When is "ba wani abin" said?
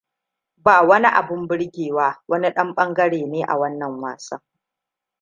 0.57-1.47